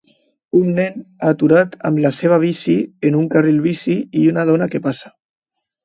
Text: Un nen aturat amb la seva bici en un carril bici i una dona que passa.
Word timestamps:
Un 0.59 0.71
nen 0.79 0.95
aturat 1.33 1.77
amb 1.91 2.03
la 2.07 2.13
seva 2.21 2.41
bici 2.47 2.79
en 3.11 3.21
un 3.23 3.31
carril 3.37 3.63
bici 3.71 4.01
i 4.25 4.29
una 4.35 4.51
dona 4.53 4.73
que 4.75 4.87
passa. 4.91 5.19